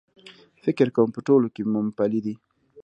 [0.63, 2.39] فکر کوم په ټولو کې مومپلي دي.H